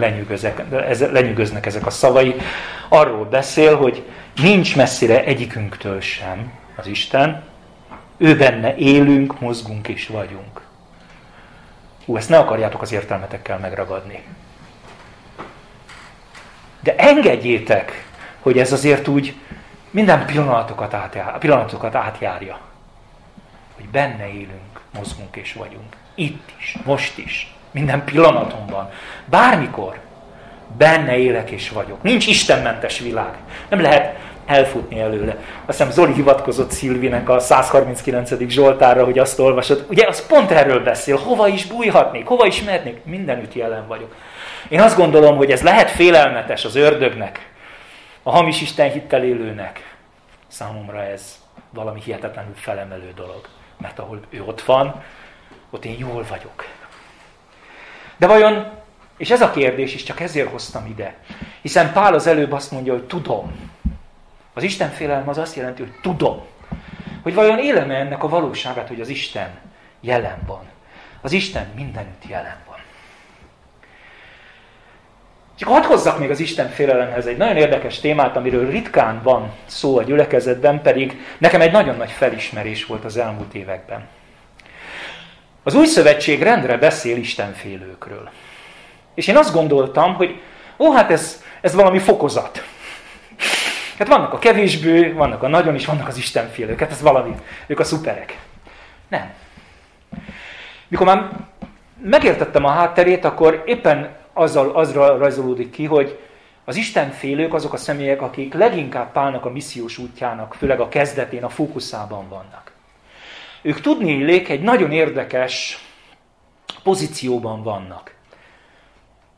[1.13, 2.35] lenyűgöznek ezek a szavai.
[2.89, 4.05] Arról beszél, hogy
[4.43, 7.43] nincs messzire egyikünktől sem az Isten,
[8.17, 10.61] ő benne élünk, mozgunk és vagyunk.
[12.05, 14.23] Hú, ezt ne akarjátok az értelmetekkel megragadni.
[16.81, 18.07] De engedjétek,
[18.41, 19.35] hogy ez azért úgy
[19.91, 22.68] minden pillanatokat, átjár, pillanatokat átjárja.
[23.79, 25.97] Hogy benne élünk, mozgunk és vagyunk.
[26.15, 28.91] Itt is, most is, minden pillanatomban,
[29.25, 29.99] bármikor
[30.77, 32.03] benne élek és vagyok.
[32.03, 33.35] Nincs istenmentes világ.
[33.69, 35.37] Nem lehet elfutni előle.
[35.67, 38.49] Azt hiszem Zoli hivatkozott Szilvinek a 139.
[38.49, 39.87] Zsoltára, hogy azt olvasod.
[39.89, 44.15] Ugye az pont erről beszél, hova is bújhatnék, hova is mehetnék, mindenütt jelen vagyok.
[44.69, 47.53] Én azt gondolom, hogy ez lehet félelmetes az ördögnek,
[48.23, 49.97] a hamis Isten hittel élőnek.
[50.49, 51.39] Számomra ez
[51.71, 53.49] valami hihetetlenül felemelő dolog.
[53.79, 55.03] Mert ahol ő ott van,
[55.71, 56.65] ott én jól vagyok.
[58.17, 58.71] De vajon,
[59.17, 61.17] és ez a kérdés is csak ezért hoztam ide,
[61.61, 63.71] hiszen Pál az előbb azt mondja, hogy tudom.
[64.55, 66.47] Az Isten félelem az azt jelenti, hogy tudom.
[67.23, 69.59] Hogy vajon élem ennek a valóságát, hogy az Isten
[70.01, 70.63] jelen van.
[71.21, 72.57] Az Isten mindenütt jelen.
[75.59, 79.99] Csak hadd hozzak még az Isten félelemhez egy nagyon érdekes témát, amiről ritkán van szó
[79.99, 84.07] a gyülekezetben, pedig nekem egy nagyon nagy felismerés volt az elmúlt években.
[85.63, 88.31] Az új szövetség rendre beszél Istenfélőkről.
[89.15, 90.41] És én azt gondoltam, hogy
[90.79, 92.65] ó, hát ez, ez valami fokozat.
[93.99, 96.81] Hát vannak a kevésbé, vannak a nagyon is, vannak az Istenfélők.
[96.81, 97.35] Hát ez valami,
[97.67, 98.39] ők a szuperek.
[99.09, 99.33] Nem.
[100.89, 101.29] Mikor már
[102.03, 106.19] megértettem a hátterét, akkor éppen azzal, azra rajzolódik ki, hogy
[106.65, 111.49] az Istenfélők azok a személyek, akik leginkább Pálnak a missziós útjának, főleg a kezdetén, a
[111.49, 112.73] fókuszában vannak.
[113.63, 115.85] Ők tudni illék egy nagyon érdekes
[116.83, 118.15] pozícióban vannak.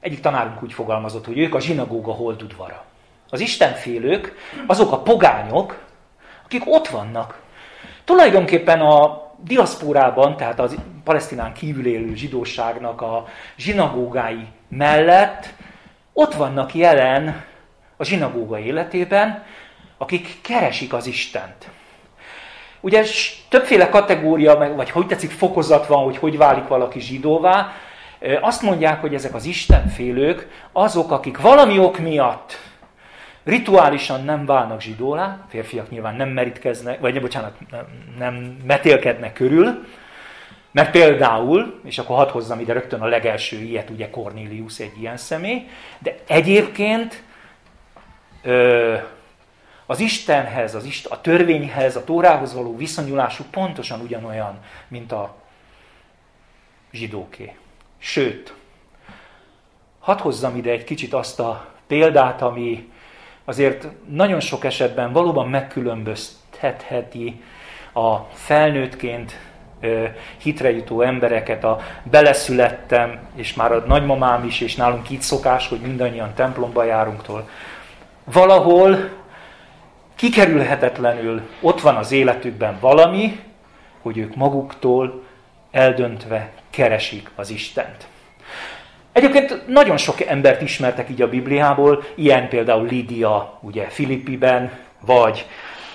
[0.00, 2.84] Egyik tanárunk úgy fogalmazott, hogy ők a zsinagóga holdudvara.
[3.30, 4.34] Az Istenfélők
[4.66, 5.78] azok a pogányok,
[6.44, 7.42] akik ott vannak.
[8.04, 13.24] Tulajdonképpen a diaszpórában, tehát az palesztinán kívül élő zsidóságnak a
[13.56, 15.54] zsinagógái mellett
[16.12, 17.44] ott vannak jelen
[17.96, 19.44] a zsinagóga életében,
[19.98, 21.68] akik keresik az Istent.
[22.80, 23.04] Ugye
[23.48, 27.72] többféle kategória, vagy hogy tetszik fokozat van, hogy hogy válik valaki zsidóvá.
[28.40, 32.58] Azt mondják, hogy ezek az Istenfélők azok, akik valami ok miatt
[33.44, 37.56] rituálisan nem válnak zsidólá, férfiak nyilván nem merítkeznek, vagy bocsánat,
[38.18, 39.86] nem, metélkednek körül,
[40.72, 45.16] mert például, és akkor hadd hozzam ide rögtön a legelső ilyet, ugye Cornelius egy ilyen
[45.16, 47.22] személy, de egyébként
[48.42, 48.96] ö,
[49.86, 55.34] az Istenhez, az Isten, a törvényhez, a Tórához való viszonyulásuk pontosan ugyanolyan, mint a
[56.92, 57.56] zsidóké.
[57.98, 58.54] Sőt,
[59.98, 62.90] hadd hozzam ide egy kicsit azt a példát, ami
[63.44, 67.42] azért nagyon sok esetben valóban megkülönböztetheti
[67.92, 69.38] a felnőttként
[70.36, 75.80] hitre jutó embereket, a beleszülettem, és már a nagymamám is, és nálunk így szokás, hogy
[75.80, 77.48] mindannyian templomba járunktól.
[78.24, 79.10] Valahol
[80.14, 83.40] kikerülhetetlenül ott van az életükben valami,
[84.02, 85.22] hogy ők maguktól
[85.70, 88.08] eldöntve keresik az Istent.
[89.12, 94.70] Egyébként nagyon sok embert ismertek így a Bibliából, ilyen például Lídia, ugye Filippiben,
[95.00, 95.46] vagy,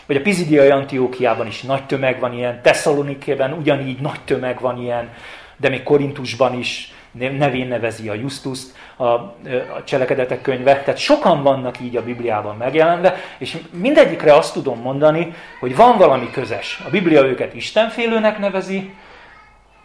[0.05, 5.09] vagy a Pizidiai Antiókiában is nagy tömeg van ilyen, Tesszalonikében ugyanígy nagy tömeg van ilyen,
[5.57, 10.81] de még Korintusban is nevén nevezi a Justuszt a, a cselekedetek könyve.
[10.81, 16.29] Tehát sokan vannak így a Bibliában megjelenve, és mindegyikre azt tudom mondani, hogy van valami
[16.31, 16.81] közös.
[16.85, 18.93] A Biblia őket Istenfélőnek nevezi,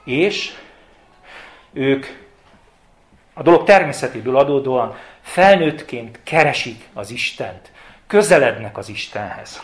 [0.04, 0.52] és
[1.72, 2.06] ők
[3.40, 7.72] a dolog természetéből adódóan felnőttként keresik az Istent,
[8.06, 9.62] közelednek az Istenhez.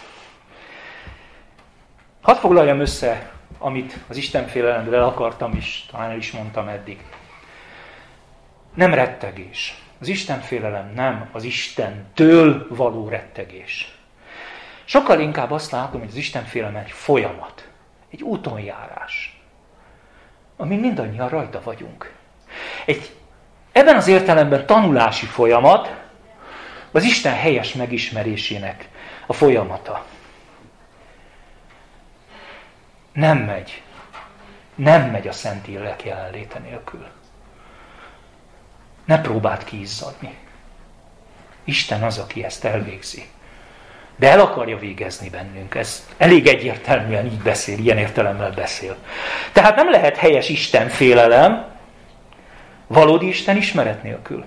[2.20, 7.04] Hadd foglaljam össze, amit az Istenfélelemről akartam is, talán el is mondtam eddig.
[8.74, 9.82] Nem rettegés.
[10.00, 13.98] Az Istenfélelem nem az Istentől való rettegés.
[14.84, 17.68] Sokkal inkább azt látom, hogy az Istenfélelem egy folyamat,
[18.10, 19.40] egy útonjárás,
[20.56, 22.14] amin mindannyian rajta vagyunk.
[22.84, 23.10] Egy
[23.76, 25.94] Ebben az értelemben tanulási folyamat
[26.90, 28.88] az Isten helyes megismerésének
[29.26, 30.04] a folyamata.
[33.12, 33.82] Nem megy.
[34.74, 37.06] Nem megy a Szent Illek jelenléte nélkül.
[39.04, 40.36] Ne próbáld kiizzadni.
[41.64, 43.28] Isten az, aki ezt elvégzi.
[44.16, 45.74] De el akarja végezni bennünk.
[45.74, 48.96] Ez elég egyértelműen így beszél, ilyen értelemmel beszél.
[49.52, 51.75] Tehát nem lehet helyes Isten félelem,
[52.86, 54.44] Valódi Isten ismeret nélkül.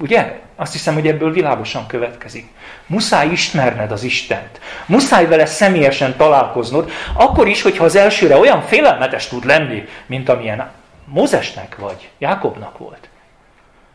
[0.00, 0.40] Ugye?
[0.56, 2.48] Azt hiszem, hogy ebből világosan következik.
[2.86, 4.60] Muszáj ismerned az Istent.
[4.86, 10.70] Muszáj vele személyesen találkoznod, akkor is, hogyha az elsőre olyan félelmetes tud lenni, mint amilyen
[11.04, 13.08] Mózesnek vagy Jákobnak volt.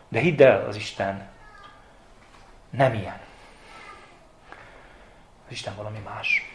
[0.10, 1.28] De hidd el, az Isten
[2.70, 3.20] nem ilyen.
[5.46, 6.50] Az Isten valami más.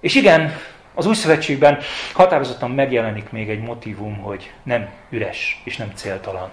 [0.00, 0.56] És igen,
[0.94, 1.78] az új szövetségben
[2.12, 6.50] határozottan megjelenik még egy motivum, hogy nem üres és nem céltalan,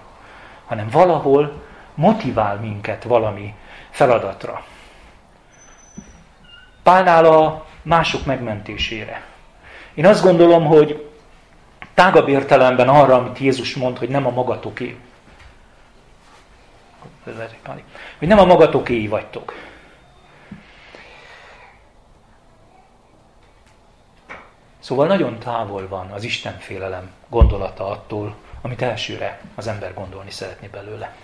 [0.66, 1.62] hanem valahol
[1.94, 3.54] motivál minket valami
[3.90, 4.64] feladatra.
[6.82, 9.22] Pálnál a mások megmentésére.
[9.94, 11.10] Én azt gondolom, hogy
[11.94, 14.96] tágabb értelemben arra, amit Jézus mond, hogy nem a magatoké.
[18.18, 19.67] Hogy nem a magatokéi vagytok.
[24.88, 31.14] Szóval nagyon távol van az Istenfélelem gondolata attól, amit elsőre az ember gondolni szeretné belőle.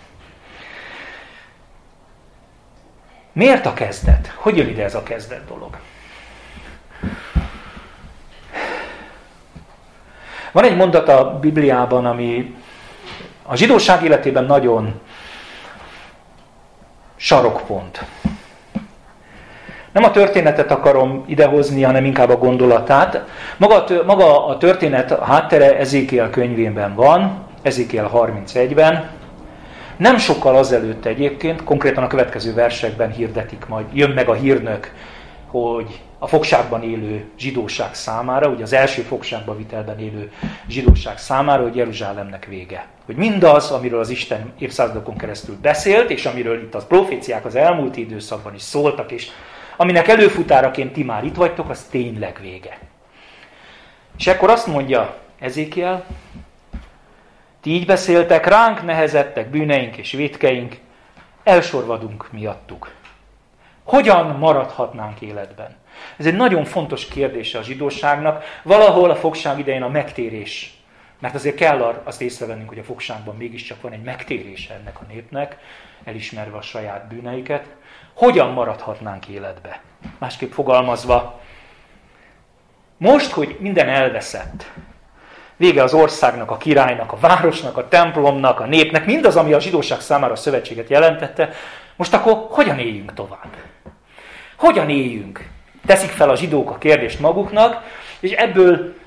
[3.33, 4.27] Miért a kezdet?
[4.37, 5.79] Hogy jön ide ez a kezdet dolog?
[10.53, 12.57] Van egy mondat a Bibliában, ami
[13.43, 15.01] a zsidóság életében nagyon
[17.17, 18.05] sarokpont.
[19.95, 23.25] Nem a történetet akarom idehozni, hanem inkább a gondolatát.
[23.57, 29.11] Maga, maga a történet a háttere Ezékiel könyvében van, Ezékiel 31-ben.
[29.97, 34.93] Nem sokkal azelőtt egyébként, konkrétan a következő versekben hirdetik majd, jön meg a hírnök,
[35.51, 40.33] hogy a fogságban élő zsidóság számára, ugye az első fogságba vitelben élő
[40.69, 42.87] zsidóság számára, hogy Jeruzsálemnek vége.
[43.07, 47.97] Hogy mindaz, amiről az Isten évszázadokon keresztül beszélt, és amiről itt az proféciák az elmúlt
[47.97, 49.31] időszakban is szóltak, és
[49.77, 52.79] aminek előfutáraként ti már itt vagytok, az tényleg vége.
[54.19, 56.05] És akkor azt mondja Ezékiel,
[57.61, 60.77] ti így beszéltek, ránk nehezettek bűneink és vétkeink,
[61.45, 62.93] elsorvadunk miattuk.
[63.85, 65.77] Hogyan maradhatnánk életben?
[66.17, 68.45] Ez egy nagyon fontos kérdése a zsidóságnak.
[68.63, 70.74] Valahol a fogság idején a megtérés.
[71.25, 75.57] Mert azért kell azt észrevennünk, hogy a fogságban mégiscsak van egy megtérése ennek a népnek,
[76.05, 77.67] elismerve a saját bűneiket.
[78.15, 79.81] Hogyan maradhatnánk életbe?
[80.19, 81.41] Másképp fogalmazva,
[82.97, 84.71] most, hogy minden elveszett,
[85.57, 90.01] vége az országnak, a királynak, a városnak, a templomnak, a népnek, mindaz, ami a zsidóság
[90.01, 91.51] számára a szövetséget jelentette,
[91.97, 93.57] most akkor hogyan éljünk tovább?
[94.57, 95.49] Hogyan éljünk?
[95.87, 97.83] Teszik fel a zsidók a kérdést maguknak,
[98.21, 99.03] és ebből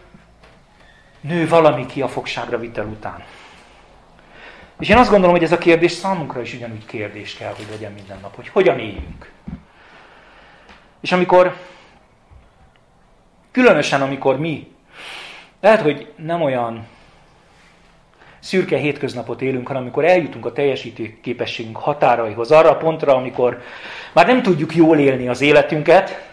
[1.28, 3.24] nő valami ki a fogságra vitel után.
[4.80, 7.92] És én azt gondolom, hogy ez a kérdés számunkra is ugyanúgy kérdés kell, hogy legyen
[7.92, 9.32] minden nap, hogy hogyan éljünk.
[11.02, 11.56] És amikor,
[13.52, 14.72] különösen amikor mi,
[15.62, 16.88] lehet, hogy nem olyan
[18.40, 23.62] szürke hétköznapot élünk, hanem amikor eljutunk a teljesítő képességünk határaihoz, arra a pontra, amikor
[24.13, 26.28] már nem tudjuk jól élni az életünket,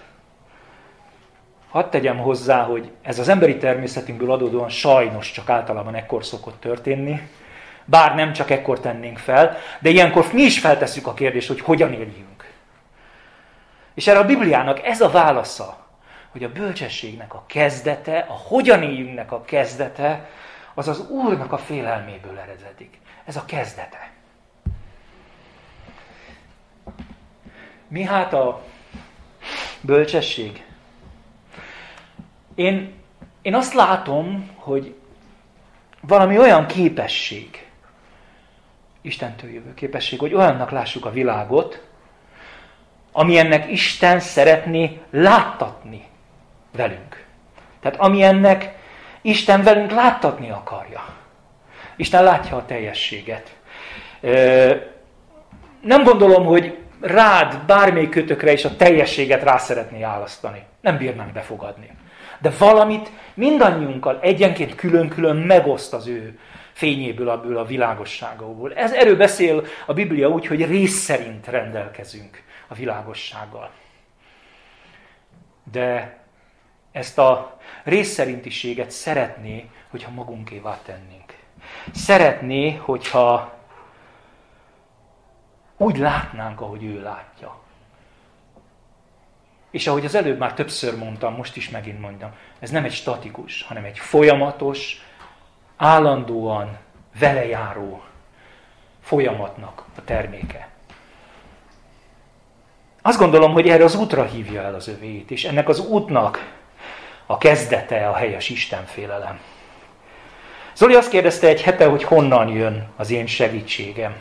[1.74, 7.28] hadd tegyem hozzá, hogy ez az emberi természetünkből adódóan sajnos csak általában ekkor szokott történni,
[7.84, 11.92] bár nem csak ekkor tennénk fel, de ilyenkor mi is feltesszük a kérdést, hogy hogyan
[11.92, 12.52] éljünk.
[13.94, 15.86] És erre a Bibliának ez a válasza,
[16.30, 20.28] hogy a bölcsességnek a kezdete, a hogyan éljünknek a kezdete,
[20.74, 22.98] az az Úrnak a félelméből eredetik.
[23.24, 24.10] Ez a kezdete.
[27.88, 28.62] Mi hát a
[29.80, 30.64] bölcsesség?
[32.54, 32.92] Én,
[33.42, 34.94] én azt látom, hogy
[36.00, 37.66] valami olyan képesség,
[39.00, 41.82] Istentől jövő képesség, hogy olyannak lássuk a világot,
[43.12, 46.04] ami ennek Isten szeretné láttatni
[46.72, 47.24] velünk.
[47.80, 48.74] Tehát ami ennek
[49.22, 51.04] Isten velünk láttatni akarja.
[51.96, 53.56] Isten látja a teljességet.
[55.80, 60.62] Nem gondolom, hogy rád bármelyik kötökre is a teljességet rá szeretné álasztani.
[60.80, 61.90] Nem bírnánk befogadni.
[62.40, 66.38] De valamit mindannyiunkkal egyenként külön-külön megoszt az ő
[66.72, 68.74] fényéből, abból a világosságából.
[68.74, 73.70] Ez erről beszél a Biblia úgy, hogy rész szerint rendelkezünk a világossággal.
[75.72, 76.18] De
[76.92, 81.36] ezt a részszerintiséget szeretné, hogyha magunkévá tennénk.
[81.92, 83.58] Szeretné, hogyha
[85.76, 87.63] úgy látnánk, ahogy ő látja.
[89.74, 93.62] És ahogy az előbb már többször mondtam, most is megint mondjam, ez nem egy statikus,
[93.62, 95.02] hanem egy folyamatos,
[95.76, 96.78] állandóan
[97.18, 98.02] velejáró
[99.02, 100.68] folyamatnak a terméke.
[103.02, 106.54] Azt gondolom, hogy erre az útra hívja el az övéit, és ennek az útnak
[107.26, 109.40] a kezdete a helyes Istenfélelem.
[110.74, 114.14] Zoli azt kérdezte egy hete, hogy honnan jön az én segítségem.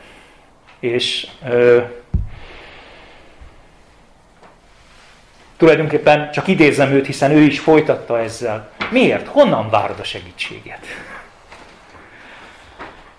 [0.79, 1.81] És ö,
[5.57, 8.69] tulajdonképpen csak idézem őt, hiszen ő is folytatta ezzel.
[8.89, 9.27] Miért?
[9.27, 10.85] Honnan várod a segítséget?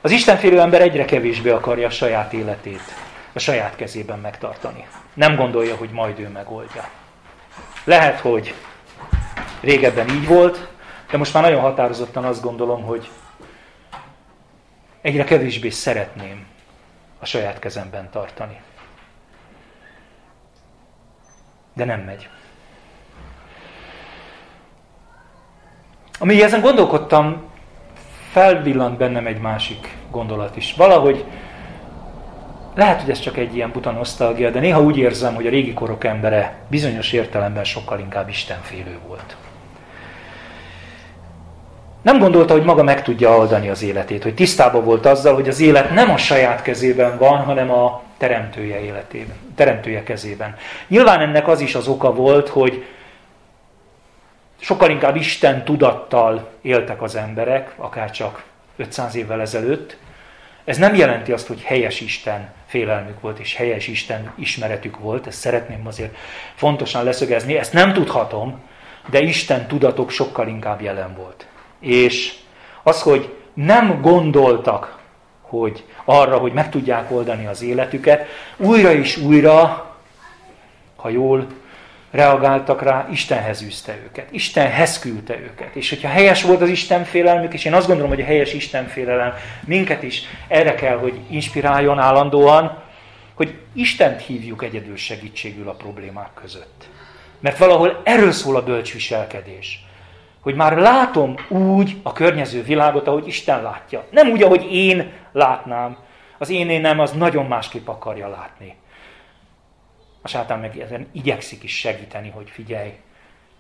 [0.01, 2.95] Az Istenfélő ember egyre kevésbé akarja a saját életét
[3.35, 4.87] a saját kezében megtartani.
[5.15, 6.89] Nem gondolja, hogy majd ő megoldja.
[7.85, 8.55] Lehet, hogy
[9.61, 10.69] régebben így volt,
[11.11, 13.11] de most már nagyon határozottan azt gondolom, hogy
[15.01, 16.47] egyre kevésbé szeretném
[17.19, 18.61] a saját kezemben tartani.
[21.75, 22.29] De nem megy.
[26.19, 27.43] Amíg ezen gondolkodtam,
[28.31, 30.75] felvillant bennem egy másik gondolat is.
[30.77, 31.25] Valahogy
[32.75, 35.73] lehet, hogy ez csak egy ilyen buta nosztalgia, de néha úgy érzem, hogy a régi
[35.73, 39.37] korok embere bizonyos értelemben sokkal inkább istenfélő volt.
[42.03, 45.61] Nem gondolta, hogy maga meg tudja oldani az életét, hogy tisztában volt azzal, hogy az
[45.61, 50.57] élet nem a saját kezében van, hanem a teremtője életében, teremtője kezében.
[50.89, 52.85] Nyilván ennek az is az oka volt, hogy
[54.61, 58.45] sokkal inkább Isten tudattal éltek az emberek, akár csak
[58.77, 59.97] 500 évvel ezelőtt.
[60.65, 65.39] Ez nem jelenti azt, hogy helyes Isten félelmük volt, és helyes Isten ismeretük volt, ezt
[65.39, 66.17] szeretném azért
[66.55, 68.61] fontosan leszögezni, ezt nem tudhatom,
[69.11, 71.47] de Isten tudatok sokkal inkább jelen volt.
[71.81, 72.35] És
[72.83, 75.03] az, hogy nem gondoltak
[75.61, 78.27] hogy arra, hogy meg tudják oldani az életüket,
[78.57, 79.87] újra és újra,
[80.97, 81.47] ha jól
[82.11, 85.75] reagáltak rá, Istenhez űzte őket, Istenhez küldte őket.
[85.75, 88.87] És hogyha helyes volt az Isten félelmük, és én azt gondolom, hogy a helyes Isten
[88.87, 89.33] félelem
[89.65, 92.83] minket is erre kell, hogy inspiráljon állandóan,
[93.35, 96.89] hogy Istent hívjuk egyedül segítségül a problémák között.
[97.41, 99.85] Mert valahol erről szól a bölcsviselkedés.
[100.45, 104.05] Hogy már látom úgy a környező világot, ahogy Isten látja.
[104.11, 105.97] Nem úgy, ahogy én látnám.
[106.39, 108.77] Az én énem az nagyon másképp akarja látni.
[110.23, 112.93] A sátán meg ezen igyekszik is segíteni, hogy figyelj,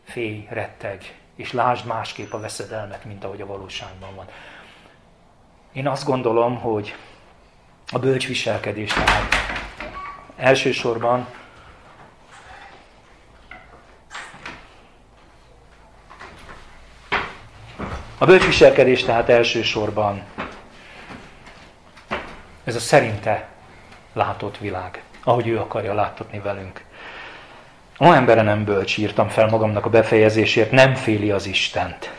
[0.05, 4.26] félj, retteg, és lásd másképp a veszedelmet, mint ahogy a valóságban van.
[5.72, 6.95] Én azt gondolom, hogy
[7.93, 9.35] a bölcs viselkedés tehát
[10.37, 11.26] elsősorban
[18.18, 20.22] a bölcs viselkedés tehát elsősorban
[22.64, 23.48] ez a szerinte
[24.12, 26.84] látott világ ahogy ő akarja láttatni velünk.
[27.98, 32.12] Olyan embere nem bölcs, írtam fel magamnak a befejezésért, nem féli az Istent.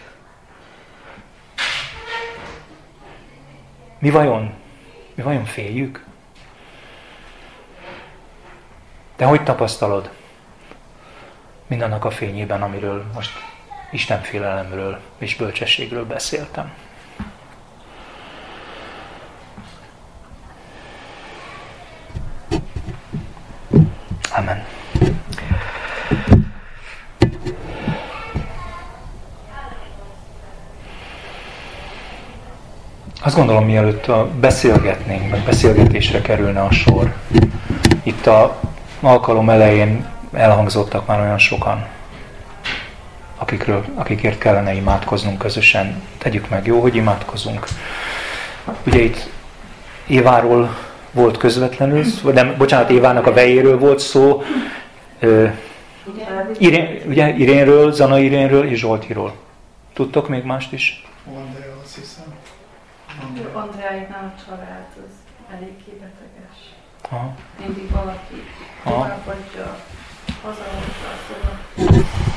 [3.99, 4.53] Mi vajon?
[5.15, 6.05] Mi vajon féljük?
[9.15, 10.09] Te hogy tapasztalod
[11.67, 13.31] mindannak a fényében, amiről most
[13.91, 16.73] Isten félelemről és bölcsességről beszéltem?
[24.37, 24.65] Amen.
[33.21, 37.15] Azt gondolom, mielőtt a beszélgetnénk, meg beszélgetésre kerülne a sor,
[38.03, 38.59] itt a
[38.99, 41.87] alkalom elején elhangzottak már olyan sokan,
[43.45, 46.01] akikről, akikért kellene imádkoznunk közösen.
[46.17, 47.67] Tegyük meg, jó, hogy imádkozunk.
[48.85, 49.29] Ugye itt
[50.07, 50.77] Éváról
[51.11, 54.43] volt közvetlenül, nem, bocsánat, Évának a vejéről volt szó,
[56.57, 59.35] Irén, ugye Irénről, Zana Irénről és Zsoltiról.
[59.93, 61.05] Tudtok még mást is?
[61.27, 62.25] Andrea, azt hiszem.
[63.53, 65.13] Andreáiknál a család az
[65.55, 66.57] elég beteges.
[67.09, 67.35] Aha.
[67.59, 68.43] Mindig valaki
[68.83, 69.77] továbbadja,
[70.41, 71.07] hazahozza
[72.27, 72.34] a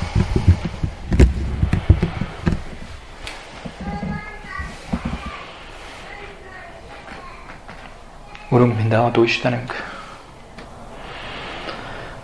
[8.51, 9.91] Urunk, mindenható Istenünk,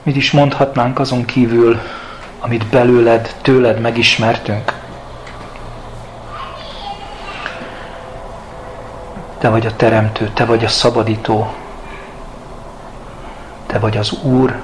[0.04, 1.80] mit is mondhatnánk azon kívül,
[2.40, 4.74] amit belőled, tőled megismertünk?
[9.38, 11.54] Te vagy a teremtő, te vagy a szabadító,
[13.66, 14.62] te vagy az Úr,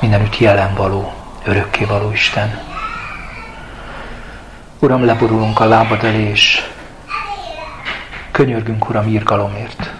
[0.00, 1.12] mindenütt jelen való,
[1.44, 2.62] örökké való Isten.
[4.78, 6.70] Uram, leborulunk a lábad elé, és
[8.40, 9.90] Könyörgünk, Uram, írgalomért.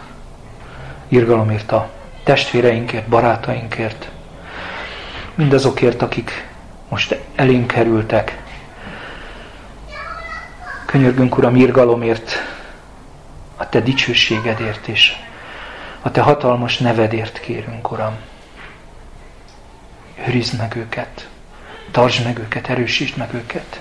[1.09, 1.91] Írgalomért a
[2.25, 4.11] testvéreinkért, barátainkért,
[5.35, 6.49] mindazokért, akik
[6.89, 8.43] most elénk kerültek.
[10.85, 12.33] Könyörgünk, Uram, írgalomért,
[13.57, 15.13] a Te dicsőségedért és
[16.03, 18.17] a Te hatalmas nevedért kérünk, Uram.
[20.29, 21.29] Őrizd meg őket,
[21.91, 23.81] tartsd meg őket, erősítsd meg őket.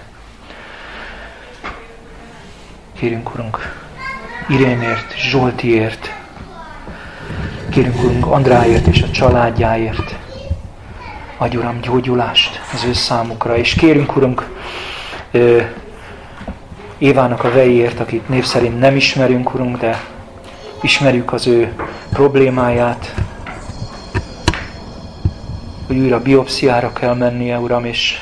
[2.93, 3.87] Kérünk, Urunk,
[4.49, 6.13] Irénért, Zsoltiért,
[7.69, 10.15] kérünk Urunk Andráért és a családjáért.
[11.37, 14.49] Adj Uram gyógyulást az ő számukra, és kérünk Urunk
[16.97, 20.03] Évának a vejéért, akit név szerint nem ismerünk, Urunk, de
[20.81, 21.73] ismerjük az ő
[22.09, 23.13] problémáját,
[25.87, 28.17] hogy újra biopsziára kell mennie, Uram, és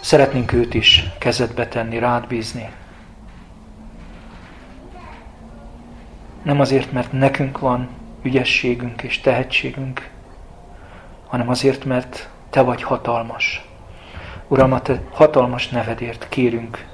[0.00, 2.68] szeretnénk őt is kezedbe tenni, rád bízni.
[6.42, 7.88] Nem azért, mert nekünk van
[8.22, 10.10] ügyességünk és tehetségünk,
[11.26, 13.64] hanem azért, mert Te vagy hatalmas.
[14.48, 16.86] Uram, a Te hatalmas nevedért kérünk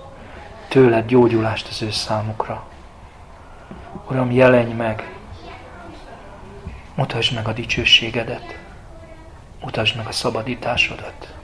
[0.68, 2.66] tőled gyógyulást az ő számukra.
[4.10, 5.12] Uram, jelenj meg,
[6.94, 8.58] mutasd meg a dicsőségedet,
[9.60, 11.34] mutasd meg a szabadításodat.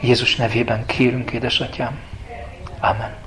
[0.00, 2.00] Jézus nevében kérünk, édesatyám.
[2.80, 3.21] Amen.